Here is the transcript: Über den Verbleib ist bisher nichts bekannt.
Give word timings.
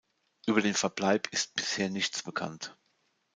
Über 0.47 0.63
den 0.63 0.73
Verbleib 0.73 1.27
ist 1.31 1.53
bisher 1.53 1.91
nichts 1.91 2.23
bekannt. 2.23 2.75